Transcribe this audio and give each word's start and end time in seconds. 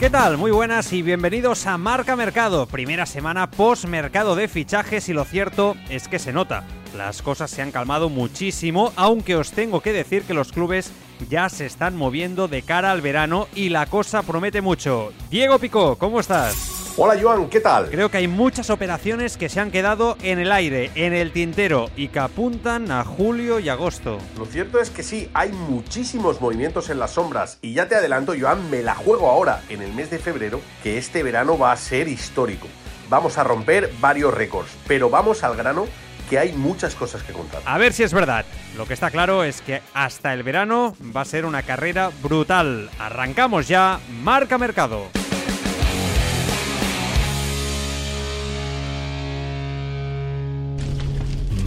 ¿Qué 0.00 0.08
tal? 0.08 0.38
Muy 0.38 0.50
buenas 0.50 0.94
y 0.94 1.02
bienvenidos 1.02 1.66
a 1.66 1.76
Marca 1.76 2.16
Mercado, 2.16 2.64
primera 2.64 3.04
semana 3.04 3.50
post 3.50 3.84
mercado 3.84 4.34
de 4.34 4.48
fichajes 4.48 5.10
y 5.10 5.12
lo 5.12 5.26
cierto 5.26 5.76
es 5.90 6.08
que 6.08 6.18
se 6.18 6.32
nota. 6.32 6.64
Las 6.96 7.20
cosas 7.20 7.50
se 7.50 7.60
han 7.60 7.70
calmado 7.70 8.08
muchísimo, 8.08 8.94
aunque 8.96 9.36
os 9.36 9.52
tengo 9.52 9.82
que 9.82 9.92
decir 9.92 10.22
que 10.22 10.32
los 10.32 10.52
clubes 10.52 10.90
ya 11.28 11.50
se 11.50 11.66
están 11.66 11.96
moviendo 11.96 12.48
de 12.48 12.62
cara 12.62 12.92
al 12.92 13.02
verano 13.02 13.46
y 13.54 13.68
la 13.68 13.84
cosa 13.84 14.22
promete 14.22 14.62
mucho. 14.62 15.12
Diego 15.30 15.58
Picó, 15.58 15.98
¿cómo 15.98 16.18
estás? 16.18 16.69
Hola 16.96 17.16
Joan, 17.20 17.48
¿qué 17.48 17.60
tal? 17.60 17.88
Creo 17.88 18.10
que 18.10 18.18
hay 18.18 18.28
muchas 18.28 18.68
operaciones 18.68 19.36
que 19.36 19.48
se 19.48 19.60
han 19.60 19.70
quedado 19.70 20.18
en 20.22 20.38
el 20.38 20.50
aire, 20.50 20.90
en 20.96 21.12
el 21.12 21.30
tintero 21.30 21.88
y 21.96 22.08
que 22.08 22.18
apuntan 22.18 22.90
a 22.90 23.04
julio 23.04 23.60
y 23.60 23.68
agosto. 23.68 24.18
Lo 24.36 24.44
cierto 24.44 24.80
es 24.80 24.90
que 24.90 25.02
sí, 25.02 25.30
hay 25.32 25.52
muchísimos 25.52 26.40
movimientos 26.40 26.90
en 26.90 26.98
las 26.98 27.12
sombras 27.12 27.58
y 27.62 27.74
ya 27.74 27.88
te 27.88 27.94
adelanto 27.94 28.34
Joan, 28.38 28.70
me 28.70 28.82
la 28.82 28.96
juego 28.96 29.30
ahora, 29.30 29.62
en 29.68 29.82
el 29.82 29.92
mes 29.92 30.10
de 30.10 30.18
febrero, 30.18 30.60
que 30.82 30.98
este 30.98 31.22
verano 31.22 31.56
va 31.56 31.72
a 31.72 31.76
ser 31.76 32.08
histórico. 32.08 32.66
Vamos 33.08 33.38
a 33.38 33.44
romper 33.44 33.90
varios 34.00 34.34
récords, 34.34 34.70
pero 34.86 35.08
vamos 35.08 35.44
al 35.44 35.56
grano 35.56 35.86
que 36.28 36.38
hay 36.38 36.52
muchas 36.52 36.94
cosas 36.96 37.22
que 37.22 37.32
contar. 37.32 37.62
A 37.66 37.78
ver 37.78 37.92
si 37.92 38.02
es 38.02 38.12
verdad. 38.12 38.44
Lo 38.76 38.86
que 38.86 38.94
está 38.94 39.10
claro 39.10 39.42
es 39.44 39.62
que 39.62 39.80
hasta 39.94 40.34
el 40.34 40.42
verano 40.42 40.94
va 41.16 41.22
a 41.22 41.24
ser 41.24 41.44
una 41.44 41.62
carrera 41.62 42.10
brutal. 42.22 42.90
Arrancamos 42.98 43.68
ya, 43.68 44.00
marca 44.22 44.58
mercado. 44.58 45.19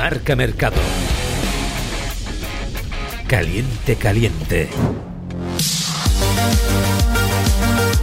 Marca 0.03 0.35
Mercado. 0.35 0.75
Caliente, 3.25 3.95
caliente. 3.95 4.69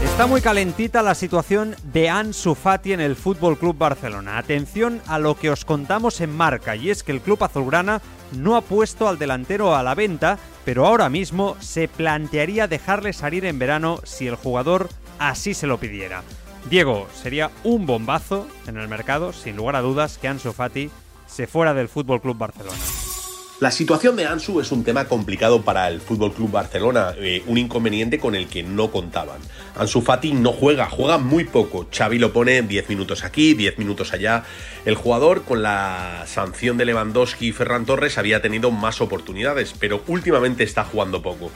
Está 0.02 0.26
muy 0.26 0.40
calentita 0.40 1.02
la 1.02 1.14
situación 1.14 1.76
de 1.92 2.08
Ansu 2.08 2.54
Fati 2.54 2.94
en 2.94 3.00
el 3.00 3.16
Fútbol 3.16 3.58
Club 3.58 3.76
Barcelona. 3.76 4.38
Atención 4.38 5.02
a 5.08 5.18
lo 5.18 5.38
que 5.38 5.50
os 5.50 5.66
contamos 5.66 6.22
en 6.22 6.34
marca 6.34 6.74
y 6.74 6.88
es 6.88 7.02
que 7.02 7.12
el 7.12 7.20
club 7.20 7.44
azulgrana 7.44 8.00
no 8.32 8.56
ha 8.56 8.62
puesto 8.62 9.06
al 9.06 9.18
delantero 9.18 9.76
a 9.76 9.82
la 9.82 9.94
venta, 9.94 10.38
pero 10.64 10.86
ahora 10.86 11.10
mismo 11.10 11.58
se 11.60 11.86
plantearía 11.86 12.66
dejarle 12.66 13.12
salir 13.12 13.44
en 13.44 13.58
verano 13.58 14.00
si 14.04 14.26
el 14.26 14.36
jugador 14.36 14.88
así 15.18 15.52
se 15.52 15.66
lo 15.66 15.78
pidiera. 15.78 16.22
Diego, 16.70 17.08
sería 17.12 17.50
un 17.62 17.84
bombazo 17.84 18.48
en 18.66 18.78
el 18.78 18.88
mercado, 18.88 19.34
sin 19.34 19.56
lugar 19.56 19.76
a 19.76 19.82
dudas, 19.82 20.16
que 20.16 20.28
Ansu 20.28 20.54
Fati 20.54 20.90
se 21.30 21.46
fuera 21.46 21.74
del 21.74 21.88
Fútbol 21.88 22.20
Club 22.20 22.36
Barcelona. 22.36 22.76
La 23.60 23.70
situación 23.70 24.16
de 24.16 24.24
Ansu 24.24 24.58
es 24.60 24.72
un 24.72 24.84
tema 24.84 25.04
complicado 25.04 25.60
para 25.60 25.86
el 25.88 26.00
Fútbol 26.00 26.32
Club 26.32 26.50
Barcelona, 26.50 27.12
eh, 27.18 27.42
un 27.46 27.58
inconveniente 27.58 28.18
con 28.18 28.34
el 28.34 28.48
que 28.48 28.62
no 28.62 28.90
contaban. 28.90 29.38
Ansu 29.76 30.00
Fati 30.00 30.32
no 30.32 30.52
juega, 30.52 30.88
juega 30.88 31.18
muy 31.18 31.44
poco. 31.44 31.86
Xavi 31.92 32.18
lo 32.18 32.32
pone 32.32 32.62
10 32.62 32.88
minutos 32.88 33.22
aquí, 33.22 33.52
10 33.52 33.76
minutos 33.76 34.14
allá. 34.14 34.44
El 34.86 34.94
jugador 34.94 35.42
con 35.42 35.62
la 35.62 36.24
sanción 36.26 36.78
de 36.78 36.86
Lewandowski 36.86 37.48
y 37.48 37.52
Ferran 37.52 37.84
Torres 37.84 38.16
había 38.16 38.40
tenido 38.40 38.70
más 38.70 39.02
oportunidades, 39.02 39.74
pero 39.78 40.02
últimamente 40.06 40.64
está 40.64 40.84
jugando 40.84 41.20
poco. 41.20 41.50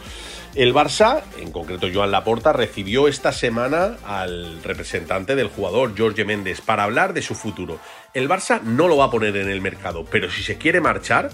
El 0.55 0.73
Barça, 0.73 1.23
en 1.41 1.51
concreto 1.51 1.89
Joan 1.93 2.13
Laporta, 2.13 2.53
recibió 2.53 3.09
esta 3.09 3.33
semana 3.33 3.97
al 4.07 4.63
representante 4.63 5.35
del 5.35 5.49
jugador, 5.49 5.95
Jorge 5.99 6.25
Méndez, 6.25 6.61
para 6.61 6.85
hablar 6.85 7.13
de 7.13 7.23
su 7.23 7.35
futuro. 7.35 7.81
El 8.15 8.29
Barça 8.29 8.63
no 8.63 8.87
lo 8.87 8.97
va 8.97 9.07
a 9.07 9.11
poner 9.11 9.37
en 9.37 9.49
el 9.49 9.61
mercado, 9.61 10.05
pero 10.09 10.31
si 10.31 10.45
se 10.45 10.57
quiere 10.57 10.81
marchar, 10.81 11.31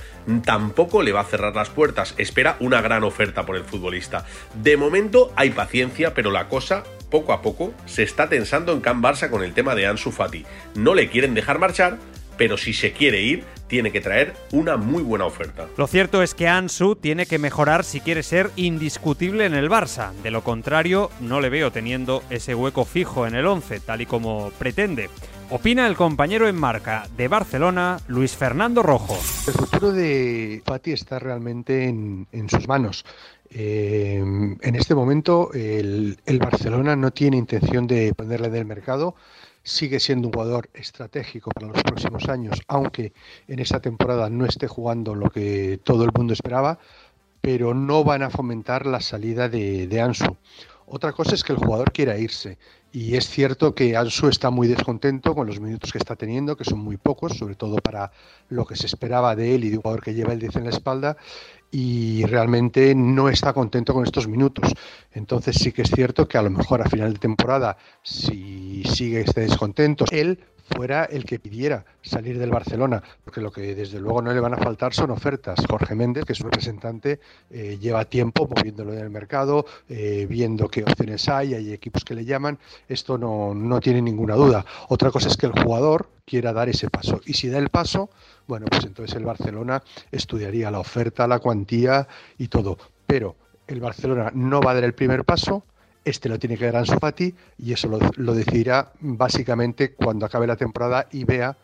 tampoco 0.46 1.02
le 1.02 1.12
va 1.12 1.20
a 1.20 1.24
cerrar 1.24 1.54
las 1.54 1.68
puertas. 1.68 2.14
Espera 2.16 2.56
una 2.58 2.80
gran 2.80 3.04
oferta 3.04 3.44
por 3.44 3.56
el 3.56 3.64
futbolista. 3.64 4.24
De 4.54 4.78
momento 4.78 5.30
hay 5.36 5.50
paciencia, 5.50 6.14
pero 6.14 6.30
la 6.30 6.48
cosa 6.48 6.84
poco 7.10 7.34
a 7.34 7.42
poco 7.42 7.74
se 7.84 8.02
está 8.02 8.30
tensando 8.30 8.72
en 8.72 8.80
Can 8.80 9.02
Barça 9.02 9.28
con 9.28 9.44
el 9.44 9.52
tema 9.52 9.74
de 9.74 9.86
Ansu 9.86 10.10
Fati. 10.10 10.46
No 10.74 10.94
le 10.94 11.10
quieren 11.10 11.34
dejar 11.34 11.58
marchar, 11.58 11.98
pero 12.38 12.56
si 12.56 12.72
se 12.72 12.92
quiere 12.92 13.20
ir, 13.20 13.44
tiene 13.66 13.92
que 13.92 14.00
traer 14.00 14.32
una 14.50 14.78
muy 14.78 15.02
buena 15.02 15.26
oferta. 15.26 15.66
Lo 15.76 15.86
cierto 15.86 16.22
es 16.22 16.34
que 16.34 16.48
Ansu 16.48 16.96
tiene 16.96 17.26
que 17.26 17.38
mejorar 17.38 17.84
si 17.84 18.00
quiere 18.00 18.22
ser 18.22 18.50
indiscutible 18.56 19.44
en 19.44 19.52
el 19.52 19.68
Barça. 19.68 20.12
De 20.22 20.30
lo 20.30 20.42
contrario, 20.42 21.10
no 21.20 21.42
le 21.42 21.50
veo 21.50 21.72
teniendo 21.72 22.22
ese 22.30 22.54
hueco 22.54 22.86
fijo 22.86 23.26
en 23.26 23.34
el 23.34 23.46
11, 23.46 23.80
tal 23.80 24.00
y 24.00 24.06
como 24.06 24.50
pretende. 24.58 25.10
Opina 25.52 25.88
el 25.88 25.96
compañero 25.96 26.46
en 26.48 26.54
marca 26.54 27.08
de 27.16 27.26
Barcelona, 27.26 27.98
Luis 28.06 28.36
Fernando 28.36 28.84
Rojo. 28.84 29.14
El 29.48 29.54
futuro 29.54 29.90
de 29.90 30.62
Fati 30.64 30.92
está 30.92 31.18
realmente 31.18 31.88
en, 31.88 32.48
sus 32.48 32.68
manos. 32.68 33.04
Eh, 33.50 34.18
en 34.18 34.74
este 34.76 34.94
momento 34.94 35.50
el, 35.52 36.18
el 36.24 36.38
Barcelona 36.38 36.94
no 36.94 37.10
tiene 37.10 37.36
intención 37.36 37.88
de 37.88 38.14
ponerle 38.14 38.46
en 38.46 38.54
el 38.54 38.64
mercado 38.64 39.16
sigue 39.62 40.00
siendo 40.00 40.28
un 40.28 40.32
jugador 40.32 40.70
estratégico 40.72 41.50
para 41.50 41.68
los 41.68 41.82
próximos 41.82 42.28
años, 42.28 42.60
aunque 42.66 43.12
en 43.46 43.58
esta 43.58 43.80
temporada 43.80 44.30
no 44.30 44.46
esté 44.46 44.68
jugando 44.68 45.14
lo 45.14 45.30
que 45.30 45.80
todo 45.82 46.04
el 46.04 46.12
mundo 46.16 46.32
esperaba, 46.32 46.78
pero 47.40 47.74
no 47.74 48.04
van 48.04 48.22
a 48.22 48.30
fomentar 48.30 48.86
la 48.86 49.00
salida 49.00 49.48
de, 49.48 49.86
de 49.86 50.00
Ansu. 50.00 50.36
Otra 50.92 51.12
cosa 51.12 51.36
es 51.36 51.44
que 51.44 51.52
el 51.52 51.58
jugador 51.58 51.92
quiera 51.92 52.18
irse. 52.18 52.58
Y 52.90 53.14
es 53.14 53.28
cierto 53.28 53.76
que 53.76 53.96
Ansu 53.96 54.26
está 54.26 54.50
muy 54.50 54.66
descontento 54.66 55.36
con 55.36 55.46
los 55.46 55.60
minutos 55.60 55.92
que 55.92 55.98
está 55.98 56.16
teniendo, 56.16 56.56
que 56.56 56.64
son 56.64 56.80
muy 56.80 56.96
pocos, 56.96 57.38
sobre 57.38 57.54
todo 57.54 57.76
para 57.76 58.10
lo 58.48 58.66
que 58.66 58.74
se 58.74 58.86
esperaba 58.86 59.36
de 59.36 59.54
él 59.54 59.62
y 59.62 59.70
de 59.70 59.76
un 59.76 59.82
jugador 59.82 60.02
que 60.02 60.14
lleva 60.14 60.32
el 60.32 60.40
10 60.40 60.56
en 60.56 60.64
la 60.64 60.70
espalda 60.70 61.16
y 61.70 62.24
realmente 62.24 62.94
no 62.94 63.28
está 63.28 63.52
contento 63.52 63.94
con 63.94 64.04
estos 64.04 64.28
minutos. 64.28 64.72
Entonces 65.12 65.56
sí 65.56 65.72
que 65.72 65.82
es 65.82 65.90
cierto 65.90 66.26
que 66.26 66.38
a 66.38 66.42
lo 66.42 66.50
mejor 66.50 66.82
a 66.82 66.88
final 66.88 67.12
de 67.12 67.18
temporada, 67.18 67.76
si 68.02 68.82
sigue 68.84 69.20
este 69.20 69.42
descontento, 69.42 70.04
él 70.10 70.38
fuera 70.70 71.04
el 71.04 71.24
que 71.24 71.38
pidiera 71.38 71.84
salir 72.00 72.38
del 72.38 72.50
Barcelona, 72.50 73.02
porque 73.24 73.40
lo 73.40 73.50
que 73.50 73.74
desde 73.74 74.00
luego 74.00 74.22
no 74.22 74.32
le 74.32 74.40
van 74.40 74.54
a 74.54 74.56
faltar 74.56 74.94
son 74.94 75.10
ofertas. 75.10 75.58
Jorge 75.68 75.94
Méndez, 75.94 76.24
que 76.24 76.32
es 76.32 76.38
su 76.38 76.44
representante, 76.44 77.20
eh, 77.50 77.78
lleva 77.80 78.04
tiempo 78.04 78.48
moviéndolo 78.48 78.92
en 78.92 79.00
el 79.00 79.10
mercado, 79.10 79.66
eh, 79.88 80.26
viendo 80.28 80.68
qué 80.68 80.82
opciones 80.82 81.28
hay, 81.28 81.54
hay 81.54 81.72
equipos 81.72 82.04
que 82.04 82.14
le 82.14 82.24
llaman, 82.24 82.58
esto 82.88 83.18
no, 83.18 83.54
no 83.54 83.80
tiene 83.80 84.00
ninguna 84.00 84.34
duda. 84.36 84.64
Otra 84.88 85.10
cosa 85.10 85.28
es 85.28 85.36
que 85.36 85.46
el 85.46 85.52
jugador 85.52 86.08
quiera 86.30 86.52
dar 86.52 86.68
ese 86.68 86.88
paso, 86.88 87.20
y 87.26 87.34
si 87.34 87.48
da 87.48 87.58
el 87.58 87.70
paso, 87.70 88.08
bueno, 88.46 88.66
pues 88.70 88.84
entonces 88.84 89.16
el 89.16 89.24
Barcelona 89.24 89.82
estudiaría 90.12 90.70
la 90.70 90.78
oferta, 90.78 91.26
la 91.26 91.40
cuantía 91.40 92.06
y 92.38 92.46
todo. 92.46 92.78
Pero 93.04 93.34
el 93.66 93.80
Barcelona 93.80 94.30
no 94.32 94.60
va 94.60 94.70
a 94.70 94.74
dar 94.74 94.84
el 94.84 94.94
primer 94.94 95.24
paso, 95.24 95.64
este 96.04 96.28
lo 96.28 96.38
tiene 96.38 96.56
que 96.56 96.66
dar 96.66 96.76
Ansu 96.76 96.98
Fati 97.00 97.34
y 97.58 97.72
eso 97.72 97.98
lo, 98.16 98.34
decidirá 98.34 98.92
básicamente 99.00 99.92
cuando 99.92 100.24
acabe 100.24 100.46
la 100.46 100.56
temporada 100.56 101.08
y 101.10 101.24
vea 101.24 101.56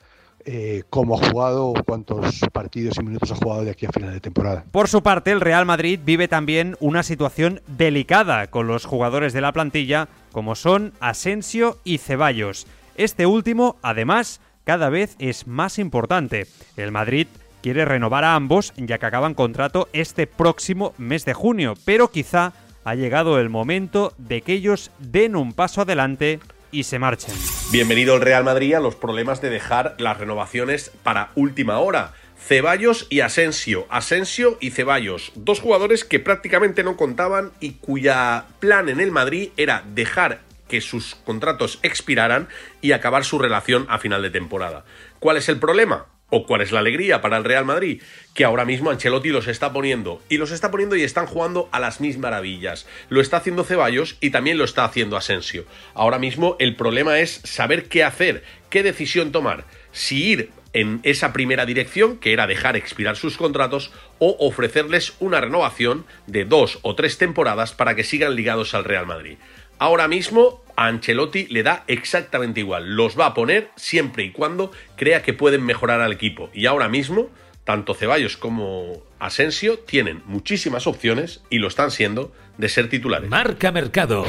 eh, 0.45 0.83
cómo 0.91 1.17
ha 1.17 1.31
jugado 1.31 1.69
o 1.69 1.85
cuántos 1.85 2.41
partidos 2.53 2.99
y 2.99 3.03
minutos 3.05 3.31
ha 3.31 3.37
jugado 3.37 3.65
de 3.65 3.71
aquí 3.71 3.87
a 3.87 3.93
final 3.93 4.13
de 4.13 4.21
temporada. 4.21 4.65
Por 4.73 4.89
su 4.89 5.03
parte, 5.03 5.31
el 5.31 5.41
Real 5.41 5.65
Madrid 5.65 6.01
vive 6.05 6.27
también 6.27 6.77
una 6.81 7.05
situación 7.05 7.63
delicada 7.69 8.49
con 8.49 8.67
los 8.67 8.85
jugadores 8.85 9.33
de 9.33 9.41
la 9.41 9.53
plantilla 9.53 10.09
como 10.33 10.57
son 10.57 10.93
Asensio 10.99 11.79
y 11.85 11.99
Ceballos. 11.99 12.67
Este 12.97 13.27
último, 13.27 13.77
además, 13.83 14.41
cada 14.67 14.91
vez 14.91 15.15
es 15.21 15.47
más 15.47 15.79
importante. 15.79 16.49
El 16.77 16.91
Madrid 16.91 17.29
quiere 17.63 17.85
renovar 17.85 18.25
a 18.25 18.35
ambos 18.35 18.75
ya 18.77 18.99
que 18.99 19.07
acaban 19.07 19.33
contrato 19.33 19.89
este 19.93 20.27
próximo 20.27 20.93
mes 20.99 21.25
de 21.25 21.35
junio, 21.35 21.75
pero 21.85 22.11
quizá 22.11 22.53
ha 22.85 22.95
llegado 22.97 23.39
el 23.39 23.49
momento 23.49 24.13
de 24.19 24.43
que 24.43 24.55
ellos 24.55 24.91
den 24.99 25.37
un 25.37 25.53
paso 25.53 25.83
adelante 25.83 26.41
y 26.73 26.83
se 26.83 26.99
marchen. 26.99 27.35
Bienvenido 27.71 28.17
el 28.17 28.23
Real 28.23 28.43
Madrid 28.43 28.75
a 28.75 28.81
los 28.81 28.97
problemas 28.97 29.41
de 29.41 29.51
dejar 29.51 29.95
las 29.99 30.19
renovaciones 30.19 30.91
para 31.05 31.31
última 31.37 31.79
hora. 31.79 32.13
Ceballos 32.37 33.07
y 33.09 33.21
Asensio. 33.21 33.87
Asensio 33.89 34.59
y 34.61 34.71
Ceballos. 34.71 35.31
Dos 35.37 35.61
jugadores 35.61 36.05
que 36.05 36.19
prácticamente 36.19 36.83
no 36.83 36.97
contaban 36.97 37.53
y 37.61 37.75
cuya 37.75 38.47
plan 38.59 38.89
en 38.89 39.01
el 39.01 39.13
Madrid 39.13 39.51
era 39.57 39.85
dejar 39.95 40.41
que 40.69 40.81
sus 40.81 41.15
contratos 41.15 41.79
expiraran 41.83 42.49
y 42.81 42.93
acabar 42.93 43.25
su 43.25 43.39
relación 43.39 43.87
a 43.89 43.99
final 43.99 44.23
de 44.23 44.31
temporada. 44.31 44.85
¿Cuál 45.19 45.37
es 45.37 45.49
el 45.49 45.59
problema? 45.59 46.07
¿O 46.29 46.45
cuál 46.45 46.61
es 46.61 46.73
la 46.73 46.81
alegría 46.81 47.21
para 47.21 47.37
el 47.37 47.45
Real 47.45 47.65
Madrid? 47.65 48.03
Que 48.35 48.45
ahora 48.45 48.65
mismo 48.65 48.91
Ancelotti 48.91 49.29
los 49.29 49.47
está 49.47 49.73
poniendo. 49.73 50.21
Y 50.29 50.39
los 50.39 50.51
está 50.51 50.73
poniendo 50.73 50.97
y 50.97 51.05
están 51.05 51.27
jugando 51.27 51.69
a 51.71 51.79
las 51.79 52.01
mismas 52.01 52.23
maravillas. 52.23 52.87
Lo 53.11 53.21
está 53.21 53.37
haciendo 53.37 53.63
Ceballos 53.63 54.17
y 54.21 54.31
también 54.31 54.59
lo 54.59 54.65
está 54.65 54.85
haciendo 54.85 55.17
Asensio. 55.17 55.67
Ahora 55.95 56.19
mismo 56.19 56.57
el 56.59 56.75
problema 56.75 57.21
es 57.21 57.41
saber 57.45 57.89
qué 57.89 58.03
hacer, 58.03 58.43
qué 58.71 58.83
decisión 58.83 59.31
tomar. 59.31 59.67
Si 59.93 60.25
ir 60.25 60.51
en 60.73 61.01
esa 61.05 61.33
primera 61.33 61.65
dirección, 61.65 62.19
que 62.19 62.33
era 62.35 62.47
dejar 62.47 62.77
expirar 62.77 63.17
sus 63.17 63.39
contratos, 63.39 63.93
o 64.19 64.37
ofrecerles 64.41 65.15
una 65.21 65.41
renovación 65.41 66.05
de 66.27 66.45
dos 66.45 66.81
o 66.83 66.95
tres 66.95 67.17
temporadas 67.19 67.73
para 67.73 67.95
que 67.95 68.05
sigan 68.05 68.35
ligados 68.35 68.75
al 68.75 68.85
Real 68.85 69.07
Madrid. 69.07 69.39
Ahora 69.79 70.09
mismo 70.09 70.63
a 70.77 70.87
Ancelotti 70.87 71.47
le 71.47 71.63
da 71.63 71.85
exactamente 71.87 72.61
igual, 72.61 72.97
los 72.97 73.19
va 73.19 73.27
a 73.27 73.35
poner 73.35 73.71
siempre 73.77 74.25
y 74.25 74.33
cuando 74.33 74.73
crea 74.97 75.23
que 75.23 75.33
pueden 75.33 75.65
mejorar 75.65 76.01
al 76.01 76.13
equipo. 76.13 76.51
Y 76.53 76.67
ahora 76.67 76.89
mismo, 76.89 77.29
tanto 77.65 77.95
Ceballos 77.95 78.37
como 78.37 79.03
Asensio 79.19 79.79
tienen 79.79 80.23
muchísimas 80.27 80.87
opciones 80.87 81.43
y 81.51 81.59
lo 81.59 81.69
están 81.69 81.91
siendo 81.91 82.33
de 82.59 82.69
ser 82.69 82.89
titulares. 82.89 83.29
Marca 83.29 83.73
Mercado. 83.73 84.25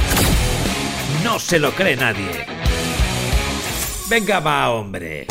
No 1.23 1.39
se 1.39 1.59
lo 1.59 1.71
cree 1.71 1.95
nadie. 1.95 2.45
Venga, 4.09 4.39
va, 4.39 4.69
hombre. 4.71 5.27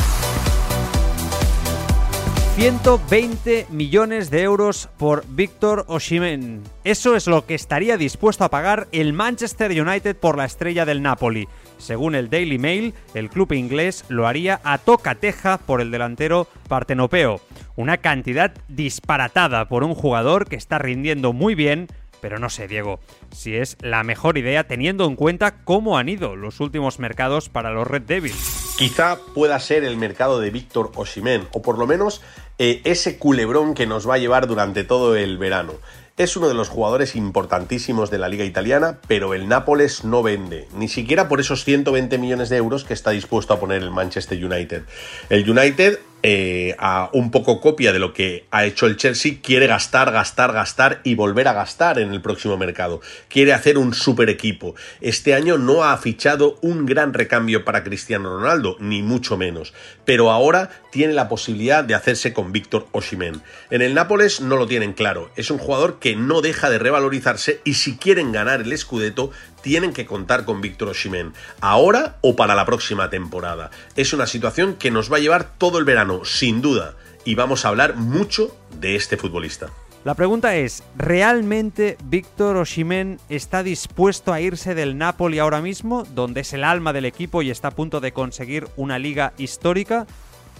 120 2.56 3.66
millones 3.68 4.30
de 4.30 4.40
euros 4.40 4.88
por 4.96 5.26
Víctor 5.28 5.84
Oshimen. 5.88 6.62
Eso 6.84 7.14
es 7.14 7.26
lo 7.26 7.44
que 7.44 7.54
estaría 7.54 7.98
dispuesto 7.98 8.44
a 8.44 8.48
pagar 8.48 8.88
el 8.92 9.12
Manchester 9.12 9.70
United 9.70 10.16
por 10.16 10.38
la 10.38 10.46
estrella 10.46 10.86
del 10.86 11.02
Napoli. 11.02 11.48
Según 11.76 12.14
el 12.14 12.30
Daily 12.30 12.56
Mail, 12.56 12.94
el 13.12 13.28
club 13.28 13.52
inglés 13.52 14.06
lo 14.08 14.26
haría 14.26 14.62
a 14.64 14.78
tocateja 14.78 15.58
por 15.58 15.82
el 15.82 15.90
delantero 15.90 16.48
partenopeo. 16.66 17.42
Una 17.76 17.98
cantidad 17.98 18.54
disparatada 18.68 19.68
por 19.68 19.84
un 19.84 19.94
jugador 19.94 20.48
que 20.48 20.56
está 20.56 20.78
rindiendo 20.78 21.34
muy 21.34 21.54
bien, 21.54 21.88
pero 22.26 22.40
no 22.40 22.50
sé, 22.50 22.66
Diego, 22.66 22.98
si 23.30 23.54
es 23.54 23.76
la 23.80 24.02
mejor 24.02 24.36
idea 24.36 24.66
teniendo 24.66 25.04
en 25.04 25.14
cuenta 25.14 25.62
cómo 25.62 25.96
han 25.96 26.08
ido 26.08 26.34
los 26.34 26.58
últimos 26.58 26.98
mercados 26.98 27.48
para 27.48 27.70
los 27.70 27.86
Red 27.86 28.02
Devils. 28.02 28.74
Quizá 28.76 29.20
pueda 29.32 29.60
ser 29.60 29.84
el 29.84 29.96
mercado 29.96 30.40
de 30.40 30.50
Víctor 30.50 30.90
Osimén, 30.96 31.46
o 31.52 31.62
por 31.62 31.78
lo 31.78 31.86
menos 31.86 32.22
eh, 32.58 32.80
ese 32.82 33.16
culebrón 33.16 33.74
que 33.74 33.86
nos 33.86 34.10
va 34.10 34.14
a 34.14 34.18
llevar 34.18 34.48
durante 34.48 34.82
todo 34.82 35.14
el 35.14 35.38
verano. 35.38 35.74
Es 36.16 36.36
uno 36.36 36.48
de 36.48 36.54
los 36.54 36.68
jugadores 36.68 37.14
importantísimos 37.14 38.10
de 38.10 38.18
la 38.18 38.28
liga 38.28 38.44
italiana, 38.44 38.98
pero 39.06 39.32
el 39.32 39.46
Nápoles 39.46 40.02
no 40.02 40.24
vende, 40.24 40.66
ni 40.74 40.88
siquiera 40.88 41.28
por 41.28 41.38
esos 41.38 41.62
120 41.62 42.18
millones 42.18 42.48
de 42.48 42.56
euros 42.56 42.82
que 42.82 42.94
está 42.94 43.12
dispuesto 43.12 43.54
a 43.54 43.60
poner 43.60 43.82
el 43.82 43.92
Manchester 43.92 44.44
United. 44.44 44.82
El 45.30 45.48
United 45.48 46.00
eh, 46.28 46.74
a 46.80 47.08
un 47.12 47.30
poco 47.30 47.60
copia 47.60 47.92
de 47.92 48.00
lo 48.00 48.12
que 48.12 48.46
ha 48.50 48.64
hecho 48.64 48.86
el 48.86 48.96
Chelsea, 48.96 49.36
quiere 49.40 49.68
gastar, 49.68 50.10
gastar, 50.10 50.52
gastar 50.52 51.00
y 51.04 51.14
volver 51.14 51.46
a 51.46 51.52
gastar 51.52 52.00
en 52.00 52.12
el 52.12 52.20
próximo 52.20 52.56
mercado. 52.56 53.00
Quiere 53.28 53.52
hacer 53.52 53.78
un 53.78 53.94
super 53.94 54.28
equipo. 54.28 54.74
Este 55.00 55.34
año 55.34 55.56
no 55.56 55.84
ha 55.84 55.96
fichado 55.98 56.58
un 56.62 56.84
gran 56.84 57.14
recambio 57.14 57.64
para 57.64 57.84
Cristiano 57.84 58.40
Ronaldo, 58.40 58.76
ni 58.80 59.02
mucho 59.02 59.36
menos. 59.36 59.72
Pero 60.04 60.32
ahora 60.32 60.70
tiene 60.90 61.12
la 61.12 61.28
posibilidad 61.28 61.84
de 61.84 61.94
hacerse 61.94 62.32
con 62.32 62.50
Víctor 62.50 62.88
Oshimen. 62.90 63.40
En 63.70 63.80
el 63.80 63.94
Nápoles 63.94 64.40
no 64.40 64.56
lo 64.56 64.66
tienen 64.66 64.94
claro. 64.94 65.30
Es 65.36 65.52
un 65.52 65.58
jugador 65.58 66.00
que 66.00 66.16
no 66.16 66.40
deja 66.40 66.70
de 66.70 66.80
revalorizarse 66.80 67.60
y 67.62 67.74
si 67.74 67.98
quieren 67.98 68.32
ganar 68.32 68.62
el 68.62 68.76
Scudetto 68.76 69.30
tienen 69.66 69.92
que 69.92 70.06
contar 70.06 70.44
con 70.44 70.60
Víctor 70.60 70.90
Oshimen, 70.90 71.32
ahora 71.60 72.18
o 72.20 72.36
para 72.36 72.54
la 72.54 72.64
próxima 72.64 73.10
temporada. 73.10 73.72
Es 73.96 74.12
una 74.12 74.28
situación 74.28 74.76
que 74.76 74.92
nos 74.92 75.12
va 75.12 75.16
a 75.16 75.18
llevar 75.18 75.58
todo 75.58 75.80
el 75.80 75.84
verano, 75.84 76.24
sin 76.24 76.62
duda, 76.62 76.94
y 77.24 77.34
vamos 77.34 77.64
a 77.64 77.70
hablar 77.70 77.96
mucho 77.96 78.56
de 78.78 78.94
este 78.94 79.16
futbolista. 79.16 79.72
La 80.04 80.14
pregunta 80.14 80.54
es, 80.54 80.84
¿realmente 80.96 81.98
Víctor 82.04 82.58
Oshimen 82.58 83.18
está 83.28 83.64
dispuesto 83.64 84.32
a 84.32 84.40
irse 84.40 84.76
del 84.76 84.98
Napoli 84.98 85.40
ahora 85.40 85.60
mismo, 85.60 86.04
donde 86.14 86.42
es 86.42 86.52
el 86.52 86.62
alma 86.62 86.92
del 86.92 87.04
equipo 87.04 87.42
y 87.42 87.50
está 87.50 87.66
a 87.66 87.72
punto 87.72 87.98
de 87.98 88.12
conseguir 88.12 88.68
una 88.76 89.00
liga 89.00 89.32
histórica? 89.36 90.06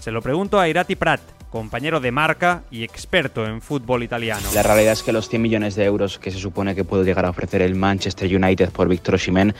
Se 0.01 0.11
lo 0.11 0.21
pregunto 0.21 0.59
a 0.59 0.67
Irati 0.67 0.97
Prat, 0.97 1.21
compañero 1.49 1.99
de 1.99 2.11
marca 2.11 2.63
y 2.71 2.83
experto 2.83 3.45
en 3.45 3.61
fútbol 3.61 4.03
italiano. 4.03 4.47
La 4.53 4.63
realidad 4.63 4.93
es 4.93 5.03
que 5.03 5.11
los 5.11 5.29
100 5.29 5.41
millones 5.41 5.75
de 5.75 5.85
euros 5.85 6.19
que 6.19 6.31
se 6.31 6.39
supone 6.39 6.75
que 6.75 6.83
puede 6.83 7.05
llegar 7.05 7.25
a 7.25 7.29
ofrecer 7.29 7.61
el 7.61 7.75
Manchester 7.75 8.33
United 8.33 8.69
por 8.71 8.87
Víctor 8.87 9.15
Osimhen 9.15 9.55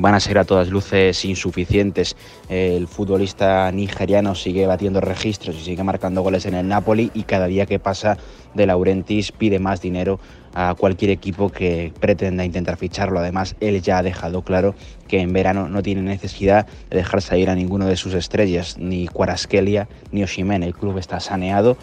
van 0.00 0.14
a 0.14 0.20
ser 0.20 0.38
a 0.38 0.44
todas 0.44 0.68
luces 0.68 1.24
insuficientes. 1.24 2.16
El 2.48 2.88
futbolista 2.88 3.70
nigeriano 3.70 4.34
sigue 4.34 4.66
batiendo 4.66 5.00
registros 5.00 5.56
y 5.56 5.60
sigue 5.60 5.84
marcando 5.84 6.22
goles 6.22 6.46
en 6.46 6.54
el 6.54 6.68
Napoli 6.68 7.10
y 7.14 7.24
cada 7.24 7.46
día 7.46 7.66
que 7.66 7.78
pasa 7.78 8.16
de 8.54 8.66
Laurentis 8.66 9.32
pide 9.32 9.58
más 9.58 9.80
dinero 9.80 10.18
a 10.54 10.74
cualquier 10.74 11.10
equipo 11.10 11.50
que 11.50 11.92
pretenda 12.00 12.44
intentar 12.44 12.76
ficharlo. 12.76 13.20
Además, 13.20 13.54
él 13.60 13.80
ya 13.82 13.98
ha 13.98 14.02
dejado 14.02 14.42
claro 14.42 14.74
que 15.06 15.20
en 15.20 15.32
verano 15.32 15.68
no 15.68 15.82
tiene 15.82 16.02
necesidad 16.02 16.66
de 16.88 16.98
dejar 16.98 17.22
salir 17.22 17.50
a 17.50 17.54
ninguno 17.54 17.86
de 17.86 17.96
sus 17.96 18.14
estrellas, 18.14 18.76
ni 18.78 19.06
Cuaraskelia 19.06 19.88
ni 20.10 20.22
Oshimen. 20.24 20.62
El 20.62 20.74
club 20.74 20.98
está 20.98 21.20
saneado 21.20 21.76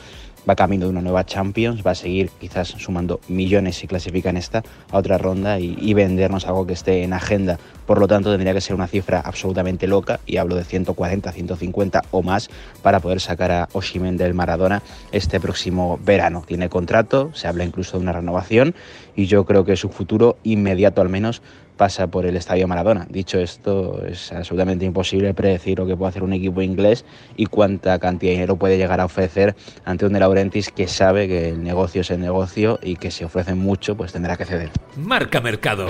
va 0.48 0.56
camino 0.56 0.86
de 0.86 0.92
una 0.92 1.02
nueva 1.02 1.26
Champions, 1.26 1.86
va 1.86 1.92
a 1.92 1.96
seguir 1.96 2.30
quizás 2.40 2.70
sumando 2.70 3.20
millones 3.28 3.78
si 3.78 3.88
clasifica 3.88 4.30
en 4.30 4.38
esta 4.38 4.64
a 4.92 4.98
otra 4.98 5.18
ronda 5.18 5.60
y, 5.60 5.94
vendernos 5.94 6.46
algo 6.46 6.68
que 6.68 6.74
esté 6.74 7.04
en 7.04 7.14
agenda. 7.14 7.58
Por 7.86 8.00
lo 8.00 8.08
tanto, 8.08 8.30
tendría 8.30 8.54
que 8.54 8.62
ser 8.62 8.76
una 8.76 8.88
cifra 8.88 9.20
absolutamente 9.20 9.88
loca, 9.88 10.20
y 10.26 10.38
hablo 10.38 10.56
de 10.56 10.64
140, 10.64 11.32
150 11.32 12.04
o 12.12 12.22
más, 12.22 12.50
para 12.84 13.00
poder 13.00 13.20
sacar 13.20 13.52
a 13.52 13.70
Oshimen 13.74 14.18
del 14.18 14.34
Maradona 14.34 14.84
este 15.12 15.40
próximo 15.40 16.00
verano. 16.04 16.44
Tiene 16.46 16.70
contrato, 16.70 17.32
se 17.34 17.48
habla 17.48 17.64
incluso 17.64 17.98
de 17.98 18.04
una 18.04 18.12
renovación, 18.14 18.76
y 19.16 19.26
yo 19.26 19.46
creo 19.46 19.66
que 19.66 19.76
su 19.76 19.90
futuro 19.90 20.38
inmediato 20.44 21.02
al 21.02 21.10
menos 21.10 21.42
pasa 21.77 22.07
por 22.07 22.25
el 22.25 22.35
Estadio 22.35 22.68
Maradona. 22.68 23.07
Dicho 23.09 23.39
esto, 23.39 24.03
es 24.06 24.31
absolutamente 24.33 24.83
imposible 24.85 25.33
predecir 25.33 25.77
lo 25.77 25.85
que 25.85 25.95
puede 25.95 26.09
hacer 26.09 26.24
un 26.24 26.33
equipo 26.33 26.62
inglés 26.62 27.06
y 27.38 27.45
cuánta 27.45 27.97
cantidad 28.00 28.31
de 28.31 28.35
dinero 28.35 28.57
puede 28.57 28.77
llegar 28.77 29.00
a 29.00 29.06
ofrecer 29.06 29.56
ante 29.85 30.06
un 30.06 30.13
De 30.13 30.19
Laurentiis 30.19 30.71
que 30.71 30.88
sabe 30.88 31.27
que 31.27 31.50
el 31.50 31.63
negocio 31.63 32.01
es 32.01 32.12
el 32.12 32.19
negocio 32.19 32.79
y 32.81 32.95
que 32.95 33.12
si 33.12 33.24
ofrecen 33.24 33.57
mucho, 33.57 33.95
pues 33.95 34.12
tendrá 34.12 34.35
que 34.35 34.45
ceder. 34.45 34.71
Marca 34.97 35.39
Mercado. 35.39 35.88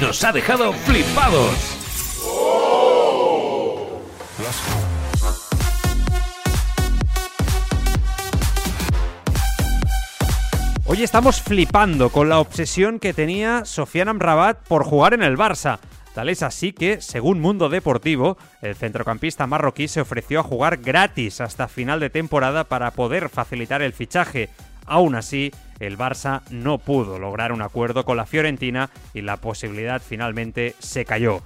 Nos 0.00 0.24
ha 0.24 0.32
dejado 0.32 0.72
flipados. 0.72 1.76
Hoy 10.90 11.02
estamos 11.02 11.42
flipando 11.42 12.08
con 12.08 12.30
la 12.30 12.38
obsesión 12.38 12.98
que 12.98 13.12
tenía 13.12 13.66
Sofiane 13.66 14.10
Amrabat 14.10 14.66
por 14.68 14.84
jugar 14.84 15.12
en 15.12 15.22
el 15.22 15.36
Barça. 15.36 15.80
Tal 16.14 16.30
es 16.30 16.42
así 16.42 16.72
que, 16.72 17.02
según 17.02 17.42
Mundo 17.42 17.68
Deportivo, 17.68 18.38
el 18.62 18.74
centrocampista 18.74 19.46
marroquí 19.46 19.86
se 19.86 20.00
ofreció 20.00 20.40
a 20.40 20.44
jugar 20.44 20.78
gratis 20.78 21.42
hasta 21.42 21.68
final 21.68 22.00
de 22.00 22.08
temporada 22.08 22.64
para 22.64 22.92
poder 22.92 23.28
facilitar 23.28 23.82
el 23.82 23.92
fichaje. 23.92 24.48
Aún 24.86 25.14
así, 25.14 25.52
el 25.78 25.98
Barça 25.98 26.40
no 26.48 26.78
pudo 26.78 27.18
lograr 27.18 27.52
un 27.52 27.60
acuerdo 27.60 28.06
con 28.06 28.16
la 28.16 28.24
Fiorentina 28.24 28.88
y 29.12 29.20
la 29.20 29.36
posibilidad 29.36 30.00
finalmente 30.00 30.74
se 30.78 31.04
cayó. 31.04 31.42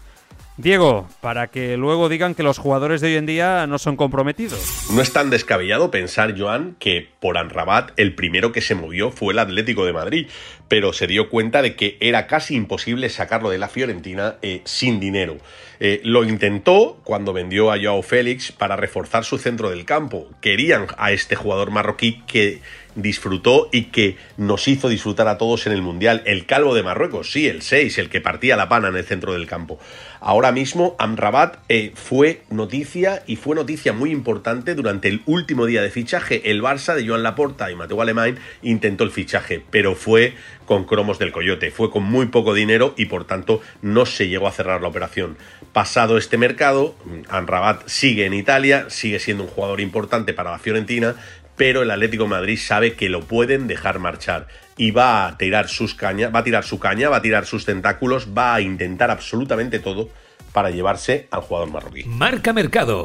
Diego, 0.58 1.08
para 1.22 1.46
que 1.46 1.78
luego 1.78 2.10
digan 2.10 2.34
que 2.34 2.42
los 2.42 2.58
jugadores 2.58 3.00
de 3.00 3.08
hoy 3.08 3.16
en 3.16 3.24
día 3.24 3.66
no 3.66 3.78
son 3.78 3.96
comprometidos. 3.96 4.90
No 4.92 5.00
es 5.00 5.10
tan 5.10 5.30
descabellado 5.30 5.90
pensar, 5.90 6.38
Joan, 6.38 6.76
que 6.78 7.08
por 7.20 7.38
Anrabat 7.38 7.92
el 7.96 8.14
primero 8.14 8.52
que 8.52 8.60
se 8.60 8.74
movió 8.74 9.10
fue 9.10 9.32
el 9.32 9.38
Atlético 9.38 9.86
de 9.86 9.94
Madrid, 9.94 10.26
pero 10.68 10.92
se 10.92 11.06
dio 11.06 11.30
cuenta 11.30 11.62
de 11.62 11.74
que 11.74 11.96
era 12.00 12.26
casi 12.26 12.54
imposible 12.54 13.08
sacarlo 13.08 13.48
de 13.48 13.58
la 13.58 13.68
Fiorentina 13.68 14.36
eh, 14.42 14.60
sin 14.64 15.00
dinero. 15.00 15.38
Eh, 15.84 16.00
lo 16.04 16.22
intentó 16.22 17.00
cuando 17.02 17.32
vendió 17.32 17.72
a 17.72 17.76
Joao 17.76 18.02
Félix 18.02 18.52
para 18.52 18.76
reforzar 18.76 19.24
su 19.24 19.36
centro 19.36 19.68
del 19.68 19.84
campo. 19.84 20.30
Querían 20.40 20.86
a 20.96 21.10
este 21.10 21.34
jugador 21.34 21.72
marroquí 21.72 22.22
que 22.28 22.60
disfrutó 22.94 23.68
y 23.72 23.84
que 23.84 24.16
nos 24.36 24.68
hizo 24.68 24.88
disfrutar 24.88 25.28
a 25.28 25.38
todos 25.38 25.66
en 25.66 25.72
el 25.72 25.82
Mundial. 25.82 26.22
El 26.24 26.46
calvo 26.46 26.74
de 26.74 26.82
Marruecos, 26.82 27.32
sí, 27.32 27.48
el 27.48 27.62
6, 27.62 27.98
el 27.98 28.10
que 28.10 28.20
partía 28.20 28.56
la 28.56 28.68
pana 28.68 28.88
en 28.88 28.96
el 28.96 29.04
centro 29.04 29.32
del 29.32 29.46
campo. 29.46 29.78
Ahora 30.20 30.52
mismo 30.52 30.94
Amrabat 30.98 31.56
eh, 31.68 31.92
fue 31.94 32.42
noticia 32.50 33.22
y 33.26 33.36
fue 33.36 33.56
noticia 33.56 33.92
muy 33.92 34.10
importante 34.10 34.74
durante 34.74 35.08
el 35.08 35.22
último 35.26 35.66
día 35.66 35.82
de 35.82 35.90
fichaje. 35.90 36.50
El 36.50 36.62
Barça 36.62 36.94
de 36.94 37.06
Joan 37.06 37.22
Laporta 37.22 37.70
y 37.70 37.74
Mateo 37.74 38.00
Alemán 38.00 38.38
intentó 38.62 39.04
el 39.04 39.10
fichaje, 39.10 39.62
pero 39.70 39.94
fue 39.96 40.34
con 40.66 40.84
cromos 40.84 41.18
del 41.18 41.32
coyote, 41.32 41.70
fue 41.70 41.90
con 41.90 42.04
muy 42.04 42.26
poco 42.26 42.54
dinero 42.54 42.94
y 42.96 43.06
por 43.06 43.24
tanto 43.24 43.60
no 43.80 44.06
se 44.06 44.28
llegó 44.28 44.46
a 44.46 44.52
cerrar 44.52 44.80
la 44.80 44.88
operación. 44.88 45.36
Pasado 45.72 46.18
este 46.18 46.36
mercado, 46.36 46.94
Amrabat 47.30 47.86
sigue 47.86 48.26
en 48.26 48.34
Italia, 48.34 48.86
sigue 48.90 49.18
siendo 49.18 49.44
un 49.44 49.48
jugador 49.48 49.80
importante 49.80 50.34
para 50.34 50.50
la 50.50 50.58
Fiorentina, 50.58 51.14
pero 51.56 51.82
el 51.82 51.90
Atlético 51.90 52.26
Madrid 52.26 52.58
sabe 52.58 52.92
que 52.92 53.08
lo 53.08 53.22
pueden 53.22 53.68
dejar 53.68 53.98
marchar 53.98 54.48
y 54.76 54.90
va 54.90 55.26
a 55.26 55.38
tirar 55.38 55.68
sus 55.68 55.94
cañas, 55.94 56.34
va 56.34 56.40
a 56.40 56.44
tirar 56.44 56.64
su 56.64 56.78
caña, 56.78 57.08
va 57.08 57.16
a 57.16 57.22
tirar 57.22 57.46
sus 57.46 57.64
tentáculos, 57.64 58.28
va 58.36 58.54
a 58.54 58.60
intentar 58.60 59.10
absolutamente 59.10 59.78
todo 59.78 60.10
para 60.52 60.70
llevarse 60.70 61.26
al 61.30 61.40
jugador 61.40 61.70
marroquí. 61.70 62.04
Marca 62.04 62.52
Mercado. 62.52 63.04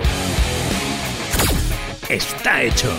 Está 2.10 2.64
hecho. 2.64 2.92